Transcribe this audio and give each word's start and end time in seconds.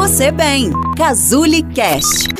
você 0.00 0.32
bem. 0.32 0.70
Cazuli 0.96 1.62
Cast. 1.74 2.30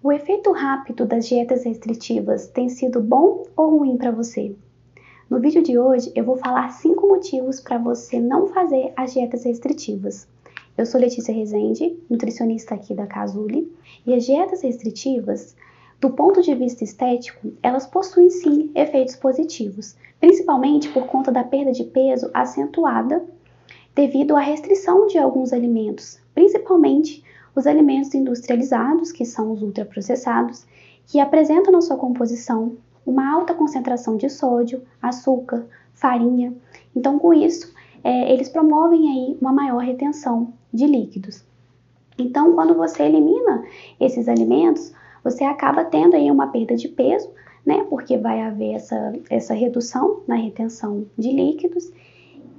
O 0.00 0.12
efeito 0.12 0.52
rápido 0.52 1.04
das 1.04 1.26
dietas 1.26 1.64
restritivas 1.64 2.46
tem 2.46 2.68
sido 2.68 3.00
bom 3.00 3.42
ou 3.56 3.78
ruim 3.78 3.96
para 3.96 4.12
você? 4.12 4.54
No 5.28 5.40
vídeo 5.40 5.60
de 5.60 5.76
hoje 5.76 6.12
eu 6.14 6.22
vou 6.22 6.36
falar 6.36 6.68
cinco 6.70 7.08
motivos 7.08 7.60
para 7.60 7.78
você 7.78 8.20
não 8.20 8.46
fazer 8.46 8.92
as 8.96 9.12
dietas 9.12 9.42
restritivas. 9.42 10.28
Eu 10.78 10.86
sou 10.86 11.00
Letícia 11.00 11.34
Rezende, 11.34 11.96
nutricionista 12.08 12.76
aqui 12.76 12.94
da 12.94 13.08
Casuli, 13.08 13.68
e 14.06 14.14
as 14.14 14.24
dietas 14.24 14.62
restritivas, 14.62 15.56
do 16.02 16.10
ponto 16.10 16.42
de 16.42 16.52
vista 16.52 16.82
estético, 16.82 17.52
elas 17.62 17.86
possuem 17.86 18.28
sim 18.28 18.72
efeitos 18.74 19.14
positivos, 19.14 19.94
principalmente 20.18 20.88
por 20.88 21.06
conta 21.06 21.30
da 21.30 21.44
perda 21.44 21.70
de 21.70 21.84
peso 21.84 22.28
acentuada 22.34 23.24
devido 23.94 24.34
à 24.34 24.40
restrição 24.40 25.06
de 25.06 25.16
alguns 25.16 25.52
alimentos, 25.52 26.18
principalmente 26.34 27.22
os 27.54 27.68
alimentos 27.68 28.12
industrializados, 28.14 29.12
que 29.12 29.24
são 29.24 29.52
os 29.52 29.62
ultraprocessados, 29.62 30.66
que 31.06 31.20
apresentam 31.20 31.72
na 31.72 31.80
sua 31.80 31.96
composição 31.96 32.76
uma 33.06 33.32
alta 33.32 33.54
concentração 33.54 34.16
de 34.16 34.28
sódio, 34.28 34.82
açúcar, 35.00 35.68
farinha. 35.94 36.52
Então, 36.96 37.16
com 37.16 37.32
isso, 37.32 37.72
é, 38.02 38.32
eles 38.32 38.48
promovem 38.48 39.08
aí 39.08 39.38
uma 39.40 39.52
maior 39.52 39.78
retenção 39.78 40.52
de 40.74 40.84
líquidos. 40.84 41.44
Então, 42.18 42.54
quando 42.54 42.74
você 42.74 43.04
elimina 43.04 43.62
esses 44.00 44.26
alimentos, 44.26 44.92
você 45.22 45.44
acaba 45.44 45.84
tendo 45.84 46.14
aí 46.14 46.30
uma 46.30 46.48
perda 46.48 46.74
de 46.74 46.88
peso, 46.88 47.30
né? 47.64 47.86
Porque 47.88 48.16
vai 48.18 48.40
haver 48.40 48.74
essa, 48.74 49.12
essa 49.30 49.54
redução 49.54 50.22
na 50.26 50.34
retenção 50.34 51.06
de 51.16 51.30
líquidos. 51.30 51.92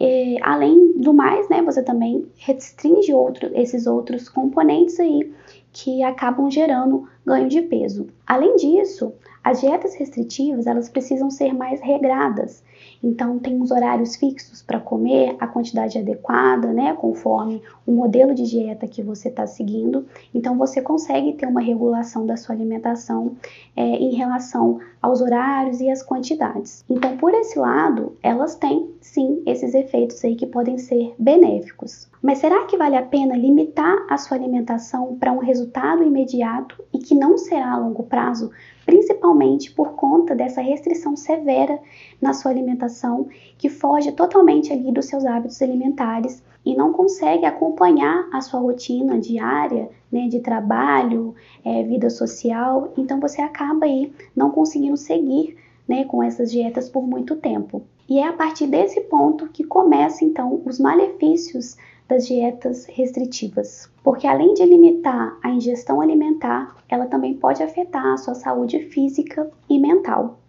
E, 0.00 0.38
além 0.42 0.92
do 0.96 1.12
mais, 1.12 1.48
né, 1.48 1.60
você 1.60 1.82
também 1.82 2.26
restringe 2.36 3.12
outro, 3.12 3.50
esses 3.52 3.86
outros 3.86 4.28
componentes 4.28 4.98
aí 5.00 5.32
que 5.72 6.02
acabam 6.02 6.50
gerando 6.50 7.08
ganho 7.24 7.48
de 7.48 7.62
peso. 7.62 8.08
Além 8.26 8.56
disso, 8.56 9.12
as 9.44 9.60
dietas 9.60 9.94
restritivas 9.94 10.66
elas 10.66 10.88
precisam 10.88 11.30
ser 11.30 11.54
mais 11.54 11.80
regradas. 11.80 12.62
Então 13.02 13.38
tem 13.38 13.60
os 13.60 13.70
horários 13.70 14.16
fixos 14.16 14.62
para 14.62 14.80
comer, 14.80 15.36
a 15.38 15.46
quantidade 15.46 15.98
adequada, 15.98 16.72
né, 16.72 16.94
conforme 16.94 17.62
o 17.86 17.92
modelo 17.92 18.34
de 18.34 18.44
dieta 18.44 18.86
que 18.86 19.02
você 19.02 19.28
está 19.28 19.46
seguindo. 19.46 20.06
Então 20.34 20.56
você 20.56 20.82
consegue 20.82 21.32
ter 21.34 21.46
uma 21.46 21.60
regulação 21.60 22.26
da 22.26 22.36
sua 22.36 22.54
alimentação 22.54 23.36
é, 23.76 23.82
em 23.82 24.14
relação 24.14 24.80
aos 25.00 25.20
horários 25.20 25.80
e 25.80 25.90
às 25.90 26.02
quantidades. 26.02 26.84
Então 26.88 27.16
por 27.16 27.32
esse 27.32 27.58
lado, 27.58 28.16
elas 28.22 28.54
têm 28.54 28.90
sim 29.00 29.42
esses 29.46 29.74
efeitos 29.74 30.24
aí 30.24 30.34
que 30.34 30.46
podem 30.46 30.78
ser 30.78 31.14
benéficos. 31.18 32.07
Mas 32.20 32.38
será 32.38 32.64
que 32.64 32.76
vale 32.76 32.96
a 32.96 33.02
pena 33.02 33.36
limitar 33.36 34.06
a 34.08 34.16
sua 34.16 34.36
alimentação 34.36 35.16
para 35.16 35.32
um 35.32 35.38
resultado 35.38 36.02
imediato 36.02 36.82
e 36.92 36.98
que 36.98 37.14
não 37.14 37.38
será 37.38 37.72
a 37.72 37.78
longo 37.78 38.02
prazo, 38.02 38.50
principalmente 38.84 39.70
por 39.70 39.92
conta 39.92 40.34
dessa 40.34 40.60
restrição 40.60 41.14
severa 41.16 41.78
na 42.20 42.32
sua 42.32 42.50
alimentação, 42.50 43.28
que 43.56 43.68
foge 43.68 44.12
totalmente 44.12 44.72
ali 44.72 44.90
dos 44.90 45.06
seus 45.06 45.24
hábitos 45.24 45.62
alimentares 45.62 46.42
e 46.64 46.76
não 46.76 46.92
consegue 46.92 47.46
acompanhar 47.46 48.28
a 48.32 48.40
sua 48.40 48.60
rotina 48.60 49.18
diária, 49.18 49.88
né, 50.10 50.26
de 50.26 50.40
trabalho, 50.40 51.34
é, 51.64 51.82
vida 51.84 52.10
social, 52.10 52.92
então 52.96 53.20
você 53.20 53.40
acaba 53.40 53.86
aí 53.86 54.12
não 54.34 54.50
conseguindo 54.50 54.96
seguir 54.96 55.56
né, 55.86 56.04
com 56.04 56.22
essas 56.22 56.50
dietas 56.50 56.88
por 56.88 57.06
muito 57.06 57.36
tempo. 57.36 57.82
E 58.08 58.18
é 58.18 58.26
a 58.26 58.32
partir 58.32 58.66
desse 58.66 59.02
ponto 59.02 59.48
que 59.48 59.64
começam 59.64 60.28
então 60.28 60.62
os 60.64 60.78
malefícios 60.78 61.76
das 62.08 62.26
dietas 62.26 62.86
restritivas, 62.86 63.90
porque 64.02 64.26
além 64.26 64.54
de 64.54 64.64
limitar 64.64 65.38
a 65.42 65.50
ingestão 65.50 66.00
alimentar, 66.00 66.74
ela 66.88 67.06
também 67.06 67.34
pode 67.34 67.62
afetar 67.62 68.06
a 68.06 68.16
sua 68.16 68.34
saúde 68.34 68.80
física 68.80 69.50
e 69.68 69.78
mental. 69.78 70.40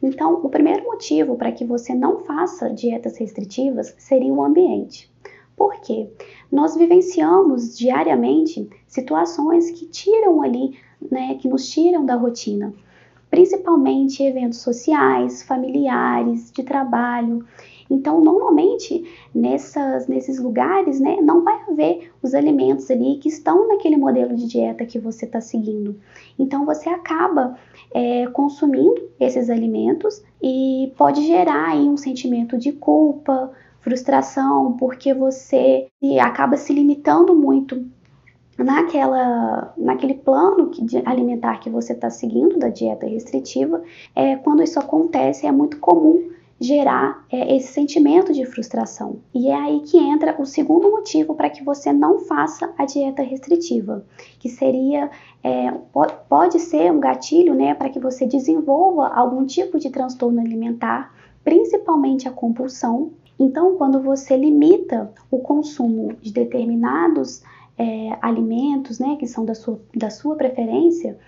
Então, 0.00 0.34
o 0.44 0.48
primeiro 0.48 0.84
motivo 0.84 1.36
para 1.36 1.50
que 1.50 1.64
você 1.64 1.94
não 1.94 2.20
faça 2.20 2.70
dietas 2.70 3.16
restritivas 3.16 3.94
seria 3.98 4.32
o 4.32 4.44
ambiente. 4.44 5.12
Por 5.56 5.80
quê? 5.80 6.10
Nós 6.50 6.76
vivenciamos 6.76 7.76
diariamente 7.76 8.68
situações 8.86 9.70
que 9.70 9.86
tiram 9.86 10.42
ali, 10.42 10.76
né, 11.10 11.36
que 11.36 11.48
nos 11.48 11.68
tiram 11.68 12.04
da 12.04 12.16
rotina, 12.16 12.72
principalmente 13.30 14.22
eventos 14.22 14.58
sociais, 14.58 15.42
familiares, 15.42 16.52
de 16.52 16.62
trabalho. 16.62 17.44
Então, 17.90 18.20
normalmente, 18.20 19.04
nessas, 19.34 20.06
nesses 20.08 20.38
lugares, 20.38 21.00
né, 21.00 21.18
não 21.20 21.42
vai 21.42 21.60
haver 21.68 22.10
os 22.22 22.34
alimentos 22.34 22.90
ali 22.90 23.16
que 23.18 23.28
estão 23.28 23.68
naquele 23.68 23.96
modelo 23.96 24.34
de 24.34 24.46
dieta 24.46 24.86
que 24.86 24.98
você 24.98 25.24
está 25.24 25.40
seguindo. 25.40 25.96
Então, 26.38 26.64
você 26.64 26.88
acaba 26.88 27.56
é, 27.92 28.26
consumindo 28.28 29.10
esses 29.20 29.50
alimentos 29.50 30.22
e 30.42 30.92
pode 30.96 31.26
gerar 31.26 31.70
aí 31.70 31.88
um 31.88 31.96
sentimento 31.96 32.56
de 32.56 32.72
culpa, 32.72 33.52
frustração, 33.80 34.76
porque 34.78 35.12
você 35.12 35.88
acaba 36.20 36.56
se 36.56 36.72
limitando 36.72 37.34
muito 37.34 37.84
naquela, 38.58 39.74
naquele 39.76 40.14
plano 40.14 40.70
alimentar 41.04 41.58
que 41.58 41.68
você 41.68 41.92
está 41.92 42.08
seguindo 42.08 42.58
da 42.58 42.68
dieta 42.68 43.06
restritiva. 43.06 43.82
É, 44.14 44.36
quando 44.36 44.62
isso 44.62 44.78
acontece, 44.78 45.46
é 45.46 45.52
muito 45.52 45.78
comum 45.78 46.30
gerar 46.64 47.24
é, 47.30 47.56
esse 47.56 47.72
sentimento 47.72 48.32
de 48.32 48.44
frustração. 48.44 49.20
E 49.34 49.48
é 49.48 49.54
aí 49.54 49.80
que 49.80 49.98
entra 49.98 50.34
o 50.40 50.46
segundo 50.46 50.90
motivo 50.90 51.34
para 51.34 51.50
que 51.50 51.62
você 51.62 51.92
não 51.92 52.20
faça 52.20 52.72
a 52.76 52.84
dieta 52.84 53.22
restritiva, 53.22 54.04
que 54.38 54.48
seria 54.48 55.10
é, 55.42 55.70
pode 56.28 56.58
ser 56.58 56.90
um 56.90 56.98
gatilho, 56.98 57.54
né, 57.54 57.74
para 57.74 57.90
que 57.90 58.00
você 58.00 58.26
desenvolva 58.26 59.08
algum 59.08 59.44
tipo 59.44 59.78
de 59.78 59.90
transtorno 59.90 60.40
alimentar, 60.40 61.14
principalmente 61.44 62.26
a 62.26 62.32
compulsão. 62.32 63.12
Então, 63.38 63.76
quando 63.76 64.00
você 64.00 64.36
limita 64.36 65.12
o 65.30 65.38
consumo 65.38 66.14
de 66.22 66.32
determinados 66.32 67.42
é, 67.76 68.16
alimentos, 68.22 68.98
né, 68.98 69.16
que 69.16 69.26
são 69.26 69.44
da 69.44 69.54
sua, 69.54 69.80
da 69.94 70.08
sua 70.08 70.36
preferência, 70.36 71.18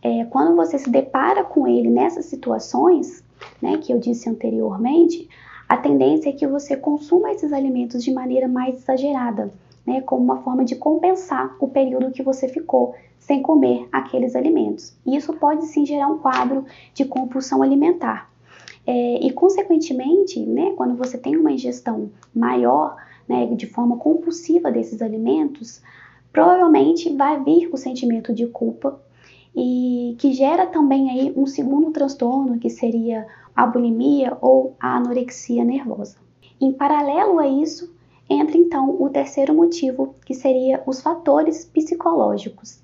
é, 0.00 0.24
quando 0.26 0.54
você 0.54 0.78
se 0.78 0.88
depara 0.88 1.42
com 1.44 1.66
ele 1.66 1.90
nessas 1.90 2.26
situações, 2.26 3.25
né, 3.60 3.78
que 3.78 3.92
eu 3.92 3.98
disse 3.98 4.28
anteriormente, 4.28 5.28
a 5.68 5.76
tendência 5.76 6.30
é 6.30 6.32
que 6.32 6.46
você 6.46 6.76
consuma 6.76 7.32
esses 7.32 7.52
alimentos 7.52 8.04
de 8.04 8.12
maneira 8.12 8.46
mais 8.46 8.76
exagerada, 8.76 9.52
né, 9.86 10.00
como 10.00 10.22
uma 10.22 10.42
forma 10.42 10.64
de 10.64 10.76
compensar 10.76 11.56
o 11.60 11.68
período 11.68 12.12
que 12.12 12.22
você 12.22 12.48
ficou 12.48 12.94
sem 13.18 13.42
comer 13.42 13.88
aqueles 13.90 14.36
alimentos. 14.36 14.94
E 15.04 15.16
isso 15.16 15.32
pode 15.32 15.66
sim 15.66 15.84
gerar 15.84 16.08
um 16.08 16.18
quadro 16.18 16.64
de 16.94 17.04
compulsão 17.04 17.62
alimentar. 17.62 18.30
É, 18.86 19.26
e, 19.26 19.32
consequentemente, 19.32 20.38
né, 20.40 20.72
quando 20.76 20.94
você 20.96 21.18
tem 21.18 21.36
uma 21.36 21.50
ingestão 21.50 22.10
maior, 22.32 22.96
né, 23.28 23.46
de 23.46 23.66
forma 23.66 23.96
compulsiva 23.96 24.70
desses 24.70 25.02
alimentos, 25.02 25.82
provavelmente 26.32 27.12
vai 27.12 27.42
vir 27.42 27.68
o 27.72 27.76
sentimento 27.76 28.32
de 28.32 28.46
culpa 28.46 29.00
e 29.56 30.14
que 30.18 30.32
gera 30.32 30.66
também 30.66 31.10
aí 31.10 31.32
um 31.36 31.46
segundo 31.46 31.90
transtorno 31.90 32.58
que 32.58 32.70
seria 32.70 33.26
a 33.56 33.66
bulimia 33.66 34.36
ou 34.40 34.76
a 34.78 34.96
anorexia 34.96 35.64
nervosa. 35.64 36.18
Em 36.60 36.72
paralelo 36.72 37.38
a 37.38 37.48
isso, 37.48 37.90
entra 38.28 38.56
então 38.58 39.00
o 39.00 39.08
terceiro 39.08 39.54
motivo, 39.54 40.14
que 40.24 40.34
seria 40.34 40.82
os 40.86 41.00
fatores 41.00 41.64
psicológicos, 41.64 42.82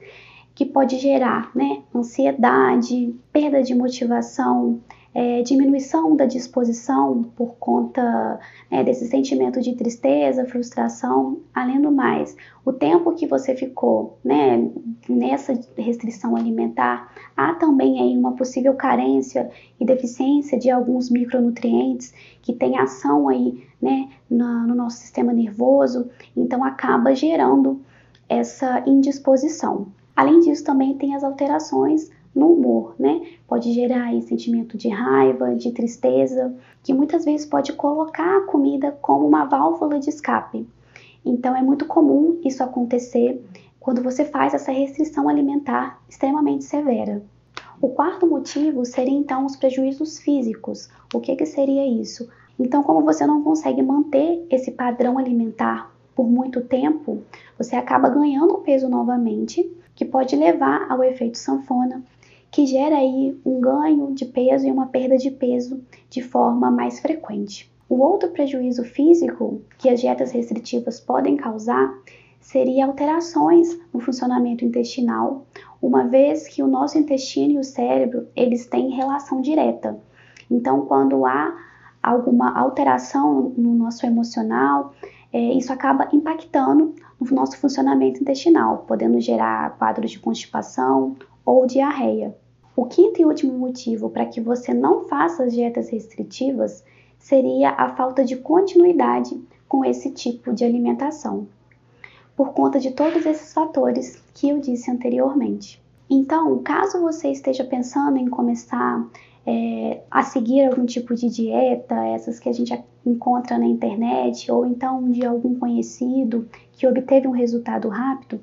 que 0.54 0.64
pode 0.64 0.98
gerar 0.98 1.50
né, 1.54 1.82
ansiedade, 1.94 3.14
perda 3.32 3.62
de 3.62 3.74
motivação, 3.74 4.80
é, 5.14 5.42
diminuição 5.42 6.16
da 6.16 6.24
disposição 6.24 7.22
por 7.36 7.54
conta 7.56 8.40
né, 8.70 8.82
desse 8.82 9.06
sentimento 9.06 9.60
de 9.60 9.74
tristeza, 9.74 10.46
frustração, 10.46 11.40
além 11.54 11.80
do 11.80 11.92
mais, 11.92 12.34
o 12.64 12.72
tempo 12.72 13.12
que 13.12 13.26
você 13.26 13.54
ficou 13.54 14.18
né, 14.24 14.70
nessa 15.08 15.52
restrição 15.76 16.34
alimentar, 16.34 17.12
há 17.36 17.54
também 17.54 18.00
aí 18.00 18.16
uma 18.16 18.32
possível 18.32 18.74
carência 18.74 19.50
e 19.78 19.84
deficiência 19.84 20.58
de 20.58 20.70
alguns 20.70 21.10
micronutrientes 21.10 22.14
que 22.40 22.54
têm 22.54 22.78
ação 22.78 23.28
aí 23.28 23.62
né, 23.80 24.08
no, 24.30 24.66
no 24.66 24.74
nosso 24.74 24.96
sistema 24.96 25.32
nervoso, 25.32 26.08
então 26.36 26.64
acaba 26.64 27.14
gerando 27.14 27.80
essa 28.28 28.82
indisposição. 28.86 29.88
Além 30.16 30.40
disso, 30.40 30.64
também 30.64 30.96
tem 30.96 31.14
as 31.14 31.24
alterações 31.24 32.10
no 32.34 32.52
humor, 32.52 32.94
né? 32.98 33.20
Pode 33.52 33.70
gerar 33.74 34.18
sentimento 34.22 34.78
de 34.78 34.88
raiva, 34.88 35.54
de 35.54 35.72
tristeza, 35.72 36.54
que 36.82 36.94
muitas 36.94 37.22
vezes 37.26 37.44
pode 37.44 37.74
colocar 37.74 38.38
a 38.38 38.46
comida 38.46 38.92
como 39.02 39.26
uma 39.26 39.44
válvula 39.44 40.00
de 40.00 40.08
escape. 40.08 40.66
Então 41.22 41.54
é 41.54 41.60
muito 41.60 41.84
comum 41.84 42.40
isso 42.42 42.64
acontecer 42.64 43.44
quando 43.78 44.02
você 44.02 44.24
faz 44.24 44.54
essa 44.54 44.72
restrição 44.72 45.28
alimentar 45.28 46.00
extremamente 46.08 46.64
severa. 46.64 47.22
O 47.78 47.90
quarto 47.90 48.26
motivo 48.26 48.86
seria 48.86 49.12
então 49.18 49.44
os 49.44 49.54
prejuízos 49.54 50.18
físicos. 50.18 50.88
O 51.12 51.20
que, 51.20 51.36
que 51.36 51.44
seria 51.44 51.86
isso? 51.86 52.30
Então, 52.58 52.82
como 52.82 53.04
você 53.04 53.26
não 53.26 53.42
consegue 53.42 53.82
manter 53.82 54.46
esse 54.48 54.70
padrão 54.70 55.18
alimentar 55.18 55.92
por 56.16 56.26
muito 56.26 56.62
tempo, 56.62 57.22
você 57.58 57.76
acaba 57.76 58.08
ganhando 58.08 58.60
peso 58.60 58.88
novamente, 58.88 59.70
que 59.94 60.06
pode 60.06 60.36
levar 60.36 60.90
ao 60.90 61.04
efeito 61.04 61.36
sanfona, 61.36 62.02
que 62.52 62.66
gera 62.66 62.98
aí 62.98 63.34
um 63.46 63.60
ganho 63.62 64.12
de 64.12 64.26
peso 64.26 64.66
e 64.68 64.70
uma 64.70 64.86
perda 64.86 65.16
de 65.16 65.30
peso 65.30 65.82
de 66.10 66.20
forma 66.20 66.70
mais 66.70 67.00
frequente. 67.00 67.72
O 67.88 67.98
outro 67.98 68.28
prejuízo 68.28 68.84
físico 68.84 69.62
que 69.78 69.88
as 69.88 70.02
dietas 70.02 70.32
restritivas 70.32 71.00
podem 71.00 71.34
causar 71.34 71.90
seria 72.38 72.84
alterações 72.84 73.80
no 73.92 74.00
funcionamento 74.00 74.66
intestinal, 74.66 75.46
uma 75.80 76.04
vez 76.04 76.46
que 76.46 76.62
o 76.62 76.66
nosso 76.66 76.98
intestino 76.98 77.54
e 77.54 77.58
o 77.58 77.64
cérebro, 77.64 78.28
eles 78.36 78.66
têm 78.66 78.90
relação 78.90 79.40
direta. 79.40 79.98
Então, 80.50 80.84
quando 80.84 81.24
há 81.24 81.56
alguma 82.02 82.58
alteração 82.58 83.54
no 83.56 83.74
nosso 83.74 84.04
emocional, 84.04 84.92
é, 85.32 85.38
isso 85.38 85.72
acaba 85.72 86.08
impactando 86.12 86.94
no 87.18 87.34
nosso 87.34 87.56
funcionamento 87.56 88.20
intestinal, 88.20 88.84
podendo 88.86 89.18
gerar 89.20 89.78
quadros 89.78 90.10
de 90.10 90.18
constipação 90.18 91.16
ou 91.46 91.66
diarreia. 91.66 92.36
O 92.74 92.86
quinto 92.86 93.20
e 93.20 93.24
último 93.24 93.52
motivo 93.52 94.08
para 94.08 94.26
que 94.26 94.40
você 94.40 94.72
não 94.72 95.04
faça 95.04 95.44
as 95.44 95.52
dietas 95.52 95.90
restritivas 95.90 96.82
seria 97.18 97.70
a 97.70 97.94
falta 97.94 98.24
de 98.24 98.36
continuidade 98.36 99.38
com 99.68 99.84
esse 99.84 100.10
tipo 100.10 100.52
de 100.52 100.64
alimentação, 100.64 101.46
por 102.36 102.52
conta 102.52 102.78
de 102.78 102.90
todos 102.90 103.24
esses 103.26 103.52
fatores 103.52 104.22
que 104.34 104.48
eu 104.48 104.58
disse 104.58 104.90
anteriormente. 104.90 105.82
Então, 106.08 106.58
caso 106.62 107.00
você 107.00 107.28
esteja 107.30 107.64
pensando 107.64 108.18
em 108.18 108.28
começar 108.28 109.06
é, 109.46 110.02
a 110.10 110.22
seguir 110.22 110.64
algum 110.64 110.84
tipo 110.86 111.14
de 111.14 111.28
dieta, 111.28 111.94
essas 112.06 112.38
que 112.38 112.48
a 112.48 112.52
gente 112.52 112.78
encontra 113.04 113.58
na 113.58 113.66
internet, 113.66 114.50
ou 114.50 114.64
então 114.64 115.10
de 115.10 115.24
algum 115.24 115.58
conhecido 115.58 116.48
que 116.72 116.86
obteve 116.86 117.26
um 117.26 117.32
resultado 117.32 117.88
rápido, 117.88 118.40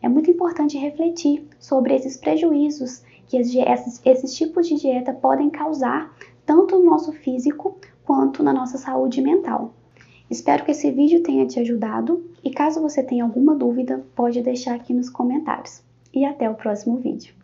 é 0.00 0.08
muito 0.08 0.30
importante 0.30 0.78
refletir 0.78 1.46
sobre 1.58 1.94
esses 1.94 2.16
prejuízos 2.16 3.02
que 3.26 3.36
esses, 3.36 4.00
esses 4.04 4.34
tipos 4.34 4.66
de 4.66 4.76
dieta 4.76 5.12
podem 5.12 5.50
causar 5.50 6.14
tanto 6.46 6.78
no 6.78 6.84
nosso 6.84 7.12
físico 7.12 7.76
quanto 8.04 8.42
na 8.42 8.52
nossa 8.52 8.78
saúde 8.78 9.20
mental. 9.20 9.74
Espero 10.30 10.64
que 10.64 10.70
esse 10.70 10.90
vídeo 10.90 11.22
tenha 11.22 11.46
te 11.46 11.60
ajudado 11.60 12.24
e 12.42 12.50
caso 12.50 12.80
você 12.80 13.02
tenha 13.02 13.24
alguma 13.24 13.54
dúvida, 13.54 14.04
pode 14.14 14.40
deixar 14.42 14.74
aqui 14.74 14.92
nos 14.94 15.10
comentários. 15.10 15.82
E 16.12 16.24
até 16.24 16.48
o 16.48 16.54
próximo 16.54 16.96
vídeo. 16.96 17.37